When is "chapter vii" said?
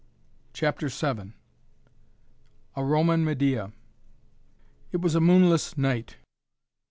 0.53-1.33